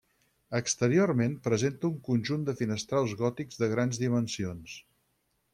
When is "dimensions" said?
4.07-4.79